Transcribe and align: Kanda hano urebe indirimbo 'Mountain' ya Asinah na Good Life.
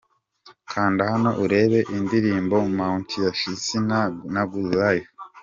Kanda 0.71 1.03
hano 1.11 1.29
urebe 1.43 1.79
indirimbo 1.97 2.55
'Mountain' 2.69 3.23
ya 3.25 3.31
Asinah 3.53 4.05
na 4.33 4.41
Good 4.51 4.71
Life. 4.83 5.11